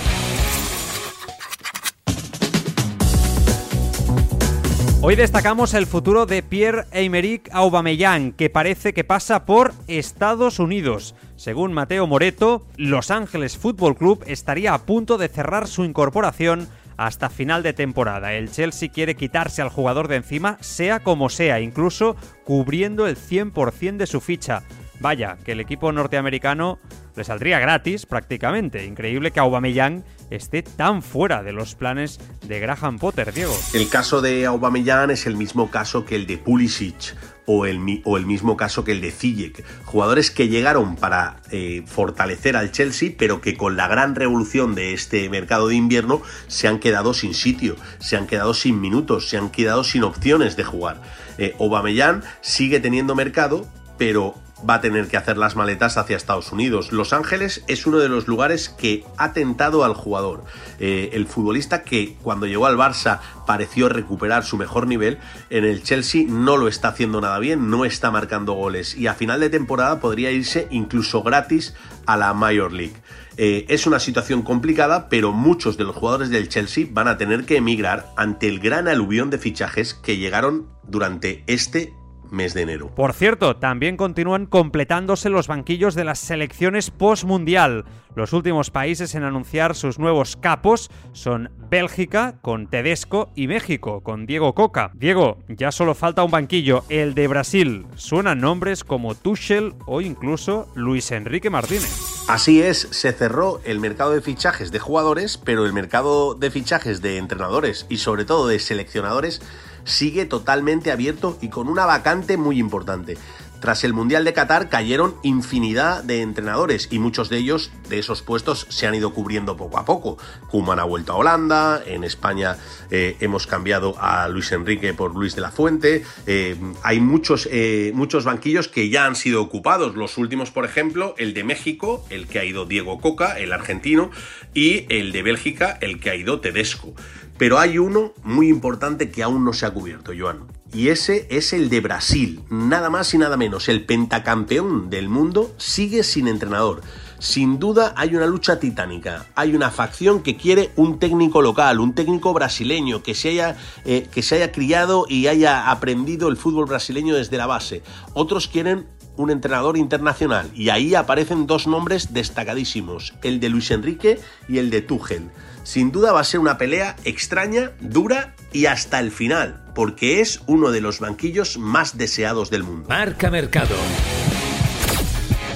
Hoy 5.08 5.16
destacamos 5.16 5.72
el 5.72 5.86
futuro 5.86 6.26
de 6.26 6.42
Pierre-Emerick 6.42 7.48
Aubameyang, 7.54 8.32
que 8.32 8.50
parece 8.50 8.92
que 8.92 9.04
pasa 9.04 9.46
por 9.46 9.72
Estados 9.86 10.58
Unidos. 10.58 11.14
Según 11.36 11.72
Mateo 11.72 12.06
Moreto, 12.06 12.66
Los 12.76 13.10
Ángeles 13.10 13.56
Fútbol 13.56 13.96
Club 13.96 14.22
estaría 14.26 14.74
a 14.74 14.84
punto 14.84 15.16
de 15.16 15.28
cerrar 15.28 15.66
su 15.66 15.84
incorporación 15.84 16.68
hasta 16.98 17.30
final 17.30 17.62
de 17.62 17.72
temporada. 17.72 18.34
El 18.34 18.50
Chelsea 18.50 18.90
quiere 18.90 19.14
quitarse 19.14 19.62
al 19.62 19.70
jugador 19.70 20.08
de 20.08 20.16
encima, 20.16 20.58
sea 20.60 21.00
como 21.00 21.30
sea, 21.30 21.58
incluso 21.60 22.14
cubriendo 22.44 23.06
el 23.06 23.16
100% 23.16 23.96
de 23.96 24.06
su 24.06 24.20
ficha. 24.20 24.62
Vaya, 25.00 25.38
que 25.42 25.52
el 25.52 25.60
equipo 25.60 25.90
norteamericano 25.90 26.78
le 27.16 27.24
saldría 27.24 27.58
gratis 27.60 28.04
prácticamente. 28.04 28.84
Increíble 28.84 29.30
que 29.30 29.40
Aubameyang 29.40 30.04
esté 30.30 30.62
tan 30.62 31.02
fuera 31.02 31.42
de 31.42 31.52
los 31.52 31.74
planes 31.74 32.20
de 32.46 32.60
Graham 32.60 32.98
Potter, 32.98 33.32
Diego. 33.32 33.56
El 33.72 33.88
caso 33.88 34.20
de 34.20 34.46
Aubameyang 34.46 35.10
es 35.10 35.26
el 35.26 35.36
mismo 35.36 35.70
caso 35.70 36.04
que 36.04 36.16
el 36.16 36.26
de 36.26 36.38
Pulisic 36.38 37.14
o 37.50 37.64
el, 37.64 37.78
mismo 37.78 38.58
caso 38.58 38.84
que 38.84 38.92
el 38.92 39.00
de 39.00 39.10
Ziyech. 39.10 39.64
Jugadores 39.86 40.30
que 40.30 40.48
llegaron 40.48 40.96
para 40.96 41.40
eh, 41.50 41.82
fortalecer 41.86 42.56
al 42.56 42.72
Chelsea, 42.72 43.12
pero 43.16 43.40
que 43.40 43.56
con 43.56 43.76
la 43.76 43.88
gran 43.88 44.14
revolución 44.14 44.74
de 44.74 44.92
este 44.92 45.30
mercado 45.30 45.68
de 45.68 45.74
invierno 45.74 46.20
se 46.46 46.68
han 46.68 46.78
quedado 46.78 47.14
sin 47.14 47.32
sitio, 47.32 47.76
se 48.00 48.18
han 48.18 48.26
quedado 48.26 48.52
sin 48.52 48.82
minutos, 48.82 49.30
se 49.30 49.38
han 49.38 49.48
quedado 49.48 49.82
sin 49.82 50.04
opciones 50.04 50.56
de 50.56 50.64
jugar. 50.64 51.00
Eh, 51.38 51.54
Aubameyang 51.58 52.22
sigue 52.42 52.80
teniendo 52.80 53.14
mercado, 53.14 53.66
pero 53.96 54.34
va 54.68 54.74
a 54.74 54.80
tener 54.80 55.08
que 55.08 55.16
hacer 55.16 55.36
las 55.36 55.56
maletas 55.56 55.96
hacia 55.96 56.16
Estados 56.16 56.52
Unidos. 56.52 56.92
Los 56.92 57.12
Ángeles 57.12 57.64
es 57.68 57.86
uno 57.86 57.98
de 57.98 58.08
los 58.08 58.26
lugares 58.26 58.68
que 58.68 59.04
ha 59.16 59.32
tentado 59.32 59.84
al 59.84 59.94
jugador. 59.94 60.44
Eh, 60.78 61.10
el 61.12 61.26
futbolista 61.26 61.82
que 61.82 62.16
cuando 62.22 62.46
llegó 62.46 62.66
al 62.66 62.76
Barça 62.76 63.20
pareció 63.46 63.88
recuperar 63.88 64.44
su 64.44 64.56
mejor 64.56 64.86
nivel, 64.86 65.18
en 65.50 65.64
el 65.64 65.82
Chelsea 65.82 66.24
no 66.28 66.56
lo 66.56 66.68
está 66.68 66.88
haciendo 66.88 67.20
nada 67.20 67.38
bien, 67.38 67.70
no 67.70 67.84
está 67.84 68.10
marcando 68.10 68.52
goles 68.52 68.96
y 68.96 69.06
a 69.06 69.14
final 69.14 69.40
de 69.40 69.50
temporada 69.50 70.00
podría 70.00 70.30
irse 70.30 70.68
incluso 70.70 71.22
gratis 71.22 71.74
a 72.06 72.16
la 72.16 72.32
Major 72.34 72.72
League. 72.72 72.96
Eh, 73.40 73.66
es 73.68 73.86
una 73.86 74.00
situación 74.00 74.42
complicada, 74.42 75.08
pero 75.08 75.32
muchos 75.32 75.76
de 75.76 75.84
los 75.84 75.94
jugadores 75.94 76.28
del 76.30 76.48
Chelsea 76.48 76.86
van 76.90 77.06
a 77.06 77.18
tener 77.18 77.44
que 77.44 77.56
emigrar 77.56 78.12
ante 78.16 78.48
el 78.48 78.58
gran 78.58 78.88
aluvión 78.88 79.30
de 79.30 79.38
fichajes 79.38 79.94
que 79.94 80.16
llegaron 80.16 80.66
durante 80.82 81.44
este 81.46 81.94
mes 82.30 82.54
de 82.54 82.62
enero. 82.62 82.94
Por 82.94 83.12
cierto, 83.12 83.56
también 83.56 83.96
continúan 83.96 84.46
completándose 84.46 85.30
los 85.30 85.46
banquillos 85.46 85.94
de 85.94 86.04
las 86.04 86.18
selecciones 86.18 86.90
post-mundial. 86.90 87.84
Los 88.14 88.32
últimos 88.32 88.70
países 88.70 89.14
en 89.14 89.22
anunciar 89.22 89.76
sus 89.76 89.98
nuevos 89.98 90.36
capos 90.36 90.90
son 91.12 91.50
Bélgica 91.70 92.34
con 92.42 92.66
Tedesco 92.66 93.30
y 93.36 93.46
México 93.46 94.02
con 94.02 94.26
Diego 94.26 94.54
Coca. 94.54 94.90
Diego, 94.94 95.38
ya 95.48 95.70
solo 95.70 95.94
falta 95.94 96.24
un 96.24 96.30
banquillo, 96.30 96.84
el 96.88 97.14
de 97.14 97.28
Brasil. 97.28 97.86
Suenan 97.94 98.40
nombres 98.40 98.82
como 98.82 99.14
Tuchel 99.14 99.74
o 99.86 100.00
incluso 100.00 100.68
Luis 100.74 101.12
Enrique 101.12 101.50
Martínez. 101.50 102.24
Así 102.28 102.60
es, 102.60 102.88
se 102.90 103.12
cerró 103.12 103.60
el 103.64 103.78
mercado 103.78 104.10
de 104.10 104.20
fichajes 104.20 104.72
de 104.72 104.78
jugadores, 104.80 105.38
pero 105.38 105.64
el 105.64 105.72
mercado 105.72 106.34
de 106.34 106.50
fichajes 106.50 107.00
de 107.00 107.18
entrenadores 107.18 107.86
y 107.88 107.98
sobre 107.98 108.24
todo 108.24 108.48
de 108.48 108.58
seleccionadores 108.58 109.40
sigue 109.88 110.26
totalmente 110.26 110.92
abierto 110.92 111.38
y 111.40 111.48
con 111.48 111.68
una 111.68 111.86
vacante 111.86 112.36
muy 112.36 112.58
importante. 112.58 113.16
Tras 113.60 113.82
el 113.82 113.92
Mundial 113.92 114.24
de 114.24 114.32
Qatar 114.32 114.68
cayeron 114.68 115.16
infinidad 115.22 116.04
de 116.04 116.22
entrenadores 116.22 116.88
y 116.90 116.98
muchos 116.98 117.28
de 117.28 117.38
ellos 117.38 117.72
de 117.88 117.98
esos 117.98 118.22
puestos 118.22 118.66
se 118.68 118.86
han 118.86 118.94
ido 118.94 119.12
cubriendo 119.12 119.56
poco 119.56 119.78
a 119.78 119.84
poco. 119.84 120.16
Kuman 120.50 120.78
ha 120.78 120.84
vuelto 120.84 121.12
a 121.12 121.16
Holanda, 121.16 121.82
en 121.84 122.04
España 122.04 122.56
eh, 122.90 123.16
hemos 123.20 123.46
cambiado 123.46 123.96
a 123.98 124.28
Luis 124.28 124.52
Enrique 124.52 124.94
por 124.94 125.14
Luis 125.14 125.34
de 125.34 125.40
la 125.40 125.50
Fuente. 125.50 126.04
Eh, 126.26 126.56
hay 126.82 127.00
muchos, 127.00 127.48
eh, 127.50 127.90
muchos 127.94 128.24
banquillos 128.24 128.68
que 128.68 128.90
ya 128.90 129.06
han 129.06 129.16
sido 129.16 129.42
ocupados. 129.42 129.96
Los 129.96 130.18
últimos, 130.18 130.50
por 130.50 130.64
ejemplo, 130.64 131.14
el 131.18 131.34
de 131.34 131.44
México, 131.44 132.04
el 132.10 132.28
que 132.28 132.38
ha 132.38 132.44
ido 132.44 132.64
Diego 132.64 133.00
Coca, 133.00 133.38
el 133.38 133.52
argentino, 133.52 134.10
y 134.54 134.86
el 134.88 135.12
de 135.12 135.22
Bélgica, 135.22 135.78
el 135.80 135.98
que 136.00 136.10
ha 136.10 136.14
ido 136.14 136.40
Tedesco. 136.40 136.94
Pero 137.38 137.58
hay 137.58 137.78
uno 137.78 138.12
muy 138.22 138.48
importante 138.48 139.10
que 139.10 139.22
aún 139.22 139.44
no 139.44 139.52
se 139.52 139.66
ha 139.66 139.70
cubierto, 139.70 140.12
Joan. 140.18 140.57
Y 140.72 140.88
ese 140.88 141.26
es 141.30 141.52
el 141.54 141.70
de 141.70 141.80
Brasil. 141.80 142.42
Nada 142.50 142.90
más 142.90 143.14
y 143.14 143.18
nada 143.18 143.36
menos. 143.36 143.68
El 143.68 143.86
pentacampeón 143.86 144.90
del 144.90 145.08
mundo 145.08 145.54
sigue 145.56 146.02
sin 146.02 146.28
entrenador. 146.28 146.82
Sin 147.18 147.58
duda 147.58 147.94
hay 147.96 148.14
una 148.14 148.26
lucha 148.26 148.60
titánica. 148.60 149.26
Hay 149.34 149.56
una 149.56 149.70
facción 149.70 150.22
que 150.22 150.36
quiere 150.36 150.70
un 150.76 150.98
técnico 150.98 151.42
local, 151.42 151.80
un 151.80 151.94
técnico 151.94 152.32
brasileño 152.32 153.02
que 153.02 153.14
se 153.14 153.30
haya, 153.30 153.56
eh, 153.84 154.06
que 154.12 154.22
se 154.22 154.36
haya 154.36 154.52
criado 154.52 155.06
y 155.08 155.26
haya 155.26 155.70
aprendido 155.70 156.28
el 156.28 156.36
fútbol 156.36 156.66
brasileño 156.66 157.16
desde 157.16 157.38
la 157.38 157.46
base. 157.46 157.82
Otros 158.12 158.46
quieren 158.46 158.86
un 159.18 159.30
entrenador 159.30 159.76
internacional 159.76 160.50
y 160.54 160.70
ahí 160.70 160.94
aparecen 160.94 161.46
dos 161.46 161.66
nombres 161.66 162.14
destacadísimos, 162.14 163.14
el 163.22 163.40
de 163.40 163.50
Luis 163.50 163.70
Enrique 163.70 164.18
y 164.48 164.58
el 164.58 164.70
de 164.70 164.80
Tuchel. 164.80 165.30
Sin 165.64 165.92
duda 165.92 166.12
va 166.12 166.20
a 166.20 166.24
ser 166.24 166.40
una 166.40 166.56
pelea 166.56 166.96
extraña, 167.04 167.72
dura 167.80 168.34
y 168.52 168.66
hasta 168.66 169.00
el 169.00 169.10
final, 169.10 169.62
porque 169.74 170.20
es 170.20 170.40
uno 170.46 170.70
de 170.70 170.80
los 170.80 171.00
banquillos 171.00 171.58
más 171.58 171.98
deseados 171.98 172.48
del 172.48 172.62
mundo. 172.62 172.88
Marca 172.88 173.30
Mercado. 173.30 173.76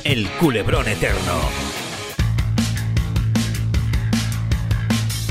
El 0.04 0.28
culebrón 0.32 0.88
eterno. 0.88 1.71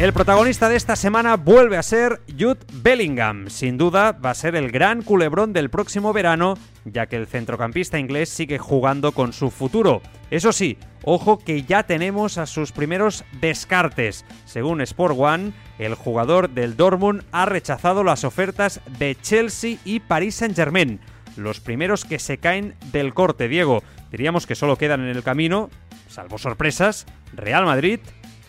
El 0.02 0.14
protagonista 0.14 0.68
de 0.68 0.78
esta 0.78 0.96
semana 0.96 1.38
vuelve 1.38 1.78
a 1.78 1.84
ser 1.84 2.22
Jude 2.28 2.66
Bellingham. 2.74 3.52
Sin 3.52 3.78
duda 3.78 4.14
va 4.14 4.32
a 4.32 4.34
ser 4.34 4.56
el 4.56 4.72
gran 4.72 5.04
culebrón 5.04 5.54
del 5.54 5.70
próximo 5.70 6.12
verano, 6.12 6.56
ya 6.86 7.06
que 7.06 7.18
el 7.18 7.28
centrocampista 7.28 8.00
inglés 8.00 8.30
sigue 8.30 8.58
jugando 8.58 9.12
con 9.12 9.32
su 9.32 9.52
futuro. 9.52 10.02
Eso 10.32 10.54
sí, 10.54 10.80
ojo 11.04 11.38
que 11.38 11.62
ya 11.66 11.84
tenemos 11.84 12.40
a 12.40 12.48
sus 12.48 12.72
primeros 12.72 13.24
descartes. 13.42 14.26
Según 14.46 14.82
Sport 14.82 15.16
One, 15.20 15.54
el 15.78 15.94
jugador 15.94 16.50
del 16.50 16.76
Dortmund 16.76 17.24
ha 17.32 17.46
rechazado 17.46 18.04
las 18.04 18.24
ofertas 18.24 18.82
de 18.98 19.16
Chelsea 19.22 19.78
y 19.86 20.00
Paris 20.00 20.34
Saint-Germain. 20.34 21.00
Los 21.38 21.60
primeros 21.60 22.06
que 22.06 22.18
se 22.18 22.40
caen 22.40 22.74
del 22.92 23.14
corte, 23.14 23.48
Diego. 23.48 23.84
Diríamos 24.10 24.48
que 24.48 24.56
solo 24.56 24.78
quedan 24.78 25.02
en 25.02 25.16
el 25.16 25.22
camino, 25.22 25.70
salvo 26.10 26.40
sorpresas, 26.40 27.06
Real 27.36 27.66
Madrid, 27.66 28.00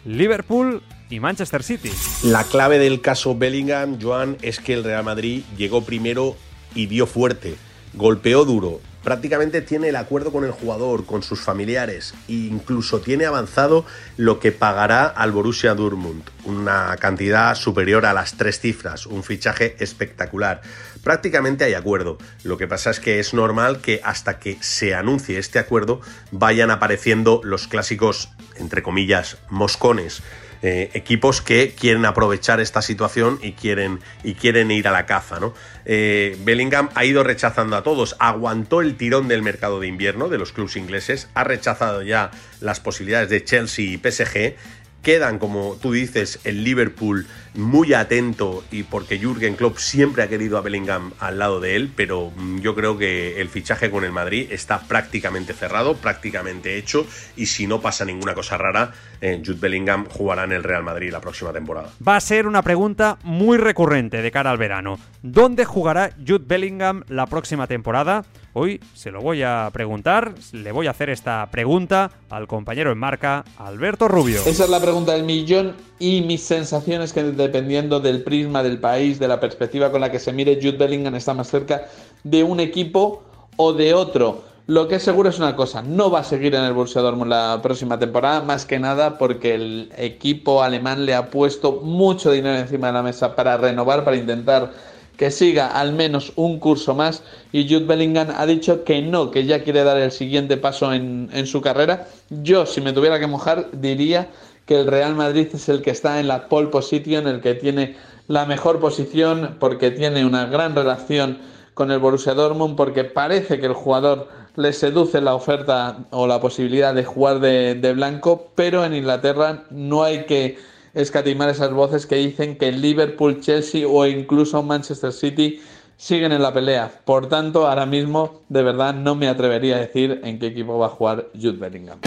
Liverpool 0.06 0.82
Manchester 1.20 1.62
City. 1.62 1.90
La 2.22 2.44
clave 2.44 2.78
del 2.78 3.00
caso 3.00 3.36
Bellingham, 3.36 3.98
Joan, 4.00 4.36
es 4.42 4.60
que 4.60 4.74
el 4.74 4.84
Real 4.84 5.04
Madrid 5.04 5.42
llegó 5.56 5.84
primero 5.84 6.36
y 6.74 6.86
dio 6.86 7.06
fuerte, 7.06 7.54
golpeó 7.94 8.44
duro. 8.44 8.80
Prácticamente 9.02 9.62
tiene 9.62 9.88
el 9.88 9.96
acuerdo 9.96 10.30
con 10.30 10.44
el 10.44 10.52
jugador, 10.52 11.06
con 11.06 11.24
sus 11.24 11.40
familiares 11.40 12.14
e 12.28 12.34
incluso 12.34 13.00
tiene 13.00 13.26
avanzado 13.26 13.84
lo 14.16 14.38
que 14.38 14.52
pagará 14.52 15.06
al 15.06 15.32
Borussia 15.32 15.74
Dortmund, 15.74 16.22
una 16.44 16.96
cantidad 16.98 17.56
superior 17.56 18.06
a 18.06 18.12
las 18.12 18.34
tres 18.36 18.60
cifras, 18.60 19.06
un 19.06 19.24
fichaje 19.24 19.74
espectacular. 19.80 20.62
Prácticamente 21.02 21.64
hay 21.64 21.74
acuerdo. 21.74 22.18
Lo 22.44 22.56
que 22.56 22.68
pasa 22.68 22.90
es 22.90 23.00
que 23.00 23.18
es 23.18 23.34
normal 23.34 23.80
que 23.80 24.00
hasta 24.04 24.38
que 24.38 24.58
se 24.60 24.94
anuncie 24.94 25.38
este 25.38 25.58
acuerdo 25.58 26.00
vayan 26.30 26.70
apareciendo 26.70 27.40
los 27.44 27.68
clásicos, 27.68 28.30
entre 28.56 28.82
comillas, 28.82 29.38
moscones 29.50 30.22
eh, 30.64 30.90
equipos 30.94 31.42
que 31.42 31.74
quieren 31.74 32.04
aprovechar 32.06 32.60
esta 32.60 32.82
situación 32.82 33.40
y 33.42 33.54
quieren, 33.54 33.98
y 34.22 34.34
quieren 34.34 34.70
ir 34.70 34.86
a 34.86 34.92
la 34.92 35.06
caza. 35.06 35.40
¿no? 35.40 35.54
Eh, 35.84 36.38
Bellingham 36.44 36.88
ha 36.94 37.04
ido 37.04 37.24
rechazando 37.24 37.76
a 37.76 37.82
todos, 37.82 38.14
aguantó 38.20 38.80
el 38.80 38.96
tirón 38.96 39.26
del 39.26 39.42
mercado 39.42 39.80
de 39.80 39.88
invierno 39.88 40.28
de 40.28 40.38
los 40.38 40.52
clubes 40.52 40.76
ingleses, 40.76 41.28
ha 41.34 41.42
rechazado 41.42 42.02
ya 42.02 42.30
las 42.60 42.78
posibilidades 42.78 43.28
de 43.28 43.42
Chelsea 43.42 43.86
y 43.86 43.98
PSG 43.98 44.54
Quedan, 45.02 45.38
como 45.38 45.76
tú 45.80 45.92
dices, 45.92 46.38
el 46.44 46.62
Liverpool 46.62 47.26
muy 47.54 47.92
atento 47.92 48.64
y 48.70 48.84
porque 48.84 49.18
Jürgen 49.18 49.56
Klopp 49.56 49.78
siempre 49.78 50.22
ha 50.22 50.28
querido 50.28 50.58
a 50.58 50.60
Bellingham 50.60 51.12
al 51.18 51.38
lado 51.38 51.60
de 51.60 51.76
él, 51.76 51.90
pero 51.94 52.30
mm, 52.34 52.60
yo 52.60 52.74
creo 52.74 52.96
que 52.96 53.40
el 53.40 53.48
fichaje 53.48 53.90
con 53.90 54.04
el 54.04 54.12
Madrid 54.12 54.46
está 54.50 54.80
prácticamente 54.80 55.52
cerrado, 55.52 55.96
prácticamente 55.96 56.78
hecho 56.78 57.06
y 57.36 57.46
si 57.46 57.66
no 57.66 57.80
pasa 57.80 58.04
ninguna 58.04 58.34
cosa 58.34 58.56
rara, 58.56 58.92
eh, 59.20 59.42
Jude 59.44 59.58
Bellingham 59.60 60.06
jugará 60.08 60.44
en 60.44 60.52
el 60.52 60.62
Real 60.62 60.82
Madrid 60.82 61.10
la 61.10 61.20
próxima 61.20 61.52
temporada. 61.52 61.90
Va 62.06 62.16
a 62.16 62.20
ser 62.20 62.46
una 62.46 62.62
pregunta 62.62 63.18
muy 63.22 63.58
recurrente 63.58 64.22
de 64.22 64.30
cara 64.30 64.50
al 64.50 64.58
verano. 64.58 64.98
¿Dónde 65.22 65.64
jugará 65.64 66.10
Jude 66.16 66.44
Bellingham 66.46 67.04
la 67.08 67.26
próxima 67.26 67.66
temporada? 67.66 68.24
Hoy 68.54 68.80
se 68.94 69.10
lo 69.10 69.22
voy 69.22 69.42
a 69.42 69.70
preguntar, 69.72 70.34
le 70.52 70.72
voy 70.72 70.86
a 70.86 70.90
hacer 70.90 71.08
esta 71.08 71.48
pregunta 71.50 72.10
al 72.28 72.46
compañero 72.46 72.92
en 72.92 72.98
marca, 72.98 73.46
Alberto 73.56 74.08
Rubio. 74.08 74.40
Esa 74.44 74.64
es 74.64 74.68
la 74.70 74.78
pregunta 74.78 75.12
del 75.12 75.24
millón 75.24 75.74
y 75.98 76.20
mis 76.20 76.42
sensaciones 76.42 77.14
que 77.14 77.22
dependiendo 77.22 77.98
del 77.98 78.22
prisma 78.22 78.62
del 78.62 78.78
país, 78.78 79.18
de 79.18 79.28
la 79.28 79.40
perspectiva 79.40 79.90
con 79.90 80.02
la 80.02 80.12
que 80.12 80.18
se 80.18 80.34
mire, 80.34 80.56
Jude 80.56 80.76
Bellingham 80.76 81.14
está 81.14 81.32
más 81.32 81.48
cerca 81.48 81.86
de 82.24 82.44
un 82.44 82.60
equipo 82.60 83.22
o 83.56 83.72
de 83.72 83.94
otro. 83.94 84.44
Lo 84.66 84.86
que 84.86 84.96
es 84.96 85.02
seguro 85.02 85.30
es 85.30 85.38
una 85.38 85.56
cosa, 85.56 85.80
no 85.80 86.10
va 86.10 86.20
a 86.20 86.24
seguir 86.24 86.54
en 86.54 86.64
el 86.64 86.74
Borussia 86.74 87.00
Dortmund 87.00 87.30
la 87.30 87.58
próxima 87.62 87.98
temporada, 87.98 88.42
más 88.42 88.66
que 88.66 88.78
nada 88.78 89.16
porque 89.16 89.54
el 89.54 89.92
equipo 89.96 90.62
alemán 90.62 91.06
le 91.06 91.14
ha 91.14 91.30
puesto 91.30 91.80
mucho 91.82 92.30
dinero 92.30 92.58
encima 92.58 92.88
de 92.88 92.92
la 92.92 93.02
mesa 93.02 93.34
para 93.34 93.56
renovar, 93.56 94.04
para 94.04 94.18
intentar 94.18 94.91
que 95.22 95.30
siga 95.30 95.68
al 95.68 95.92
menos 95.92 96.32
un 96.34 96.58
curso 96.58 96.96
más 96.96 97.22
y 97.52 97.68
Jude 97.68 97.86
Bellingham 97.86 98.34
ha 98.36 98.44
dicho 98.44 98.82
que 98.82 99.00
no, 99.02 99.30
que 99.30 99.46
ya 99.46 99.62
quiere 99.62 99.84
dar 99.84 99.96
el 99.96 100.10
siguiente 100.10 100.56
paso 100.56 100.92
en, 100.92 101.30
en 101.32 101.46
su 101.46 101.60
carrera. 101.60 102.08
Yo, 102.28 102.66
si 102.66 102.80
me 102.80 102.92
tuviera 102.92 103.20
que 103.20 103.28
mojar, 103.28 103.68
diría 103.70 104.30
que 104.66 104.80
el 104.80 104.88
Real 104.88 105.14
Madrid 105.14 105.46
es 105.54 105.68
el 105.68 105.80
que 105.80 105.92
está 105.92 106.18
en 106.18 106.26
la 106.26 106.48
pole 106.48 106.70
position, 106.70 107.28
el 107.28 107.40
que 107.40 107.54
tiene 107.54 107.94
la 108.26 108.46
mejor 108.46 108.80
posición 108.80 109.58
porque 109.60 109.92
tiene 109.92 110.26
una 110.26 110.46
gran 110.46 110.74
relación 110.74 111.38
con 111.74 111.92
el 111.92 112.00
Borussia 112.00 112.34
Dortmund, 112.34 112.74
porque 112.74 113.04
parece 113.04 113.60
que 113.60 113.66
el 113.66 113.74
jugador 113.74 114.26
le 114.56 114.72
seduce 114.72 115.20
la 115.20 115.36
oferta 115.36 115.98
o 116.10 116.26
la 116.26 116.40
posibilidad 116.40 116.92
de 116.92 117.04
jugar 117.04 117.38
de, 117.38 117.76
de 117.76 117.92
blanco, 117.92 118.50
pero 118.56 118.84
en 118.84 118.92
Inglaterra 118.92 119.66
no 119.70 120.02
hay 120.02 120.24
que 120.24 120.58
escatimar 120.94 121.48
esas 121.48 121.72
voces 121.72 122.06
que 122.06 122.16
dicen 122.16 122.56
que 122.56 122.72
Liverpool, 122.72 123.40
Chelsea 123.40 123.86
o 123.86 124.06
incluso 124.06 124.62
Manchester 124.62 125.12
City 125.12 125.60
siguen 125.96 126.32
en 126.32 126.42
la 126.42 126.52
pelea. 126.52 126.90
Por 127.04 127.28
tanto, 127.28 127.68
ahora 127.68 127.86
mismo 127.86 128.42
de 128.48 128.62
verdad 128.62 128.94
no 128.94 129.14
me 129.14 129.28
atrevería 129.28 129.76
a 129.76 129.80
decir 129.80 130.20
en 130.24 130.38
qué 130.38 130.48
equipo 130.48 130.78
va 130.78 130.86
a 130.86 130.90
jugar 130.90 131.28
Jude 131.34 131.58
Bellingham. 131.58 131.98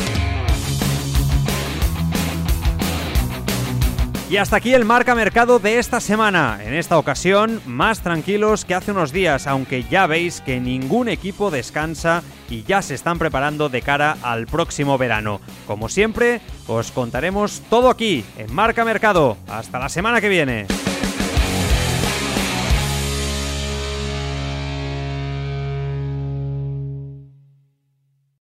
Y 4.28 4.38
hasta 4.38 4.56
aquí 4.56 4.74
el 4.74 4.86
marca 4.86 5.14
mercado 5.14 5.60
de 5.60 5.78
esta 5.78 6.00
semana. 6.00 6.60
En 6.64 6.74
esta 6.74 6.98
ocasión, 6.98 7.62
más 7.68 8.02
tranquilos 8.02 8.66
que 8.66 8.74
hace 8.74 8.92
unos 8.92 9.12
días, 9.12 9.46
aunque 9.46 9.84
ya 9.84 10.08
veis 10.08 10.42
que 10.42 10.60
ningún 10.60 11.10
equipo 11.10 11.52
descansa 11.52 12.24
y 12.50 12.64
ya 12.64 12.82
se 12.82 12.96
están 12.96 13.20
preparando 13.20 13.70
de 13.70 13.82
cara 13.82 14.18
al 14.22 14.48
próximo 14.48 14.98
verano. 14.98 15.42
Como 15.68 15.90
siempre, 15.90 16.42
os 16.68 16.92
contaremos 16.92 17.62
todo 17.70 17.90
aquí 17.90 18.24
en 18.38 18.54
Marca 18.54 18.86
Mercado. 18.86 19.38
Hasta 19.48 19.80
la 19.80 19.90
semana 19.90 20.22
que 20.22 20.30
viene. 20.30 20.68